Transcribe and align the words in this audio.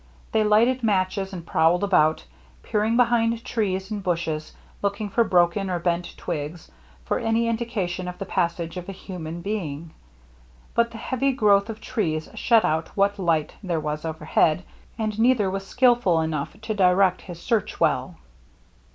They 0.31 0.43
lighted 0.43 0.81
matches 0.81 1.31
and 1.31 1.45
prowled 1.45 1.83
about, 1.83 2.25
peering 2.63 2.97
behind 2.97 3.45
trees 3.45 3.91
and 3.91 4.01
bushes, 4.01 4.51
looking 4.81 5.11
for 5.11 5.23
broken 5.23 5.69
or 5.69 5.77
bent 5.77 6.17
twigs, 6.17 6.71
for 7.05 7.19
any 7.19 7.47
indication 7.47 8.07
of 8.07 8.17
the 8.17 8.25
passage 8.25 8.77
of 8.77 8.89
a 8.89 8.93
human 8.93 9.43
be 9.43 9.59
ing. 9.59 9.91
But 10.73 10.89
the 10.89 10.97
heavy 10.97 11.31
growth 11.33 11.69
of 11.69 11.79
trees 11.79 12.27
shut 12.33 12.65
out 12.65 12.87
what 12.97 13.19
light 13.19 13.53
there 13.61 13.79
was 13.79 14.03
overhead, 14.03 14.63
and 14.97 15.19
neither 15.19 15.51
was 15.51 15.67
skilful 15.67 16.19
enough 16.21 16.59
to 16.61 16.73
direct 16.73 17.21
his 17.21 17.39
search 17.39 17.79
well. 17.79 18.15